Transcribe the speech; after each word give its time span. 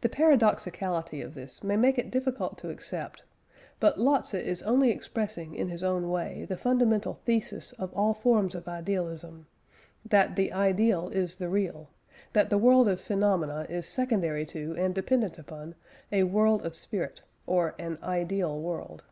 The 0.00 0.08
paradoxicality 0.08 1.24
of 1.24 1.34
this 1.34 1.62
may 1.62 1.76
make 1.76 1.96
it 1.96 2.10
difficult 2.10 2.58
to 2.58 2.70
accept; 2.70 3.22
but 3.78 3.96
Lotze 3.96 4.34
is 4.34 4.60
only 4.64 4.90
expressing 4.90 5.54
in 5.54 5.68
his 5.68 5.84
own 5.84 6.10
way 6.10 6.44
the 6.48 6.56
fundamental 6.56 7.20
thesis 7.24 7.70
of 7.70 7.94
all 7.94 8.12
forms 8.12 8.56
of 8.56 8.66
idealism, 8.66 9.46
that 10.04 10.34
"the 10.34 10.52
ideal 10.52 11.10
is 11.10 11.36
the 11.36 11.48
real"; 11.48 11.88
that 12.32 12.50
the 12.50 12.58
world 12.58 12.88
of 12.88 13.00
phenomena 13.00 13.64
is 13.68 13.86
secondary 13.86 14.44
to 14.46 14.74
and 14.76 14.96
dependent 14.96 15.38
upon 15.38 15.76
a 16.10 16.24
"world 16.24 16.66
of 16.66 16.74
spirit," 16.74 17.22
or 17.46 17.76
an 17.78 17.98
"ideal 18.02 18.58
world." 18.60 19.04